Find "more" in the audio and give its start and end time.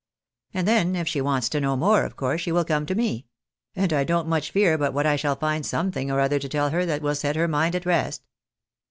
1.77-2.01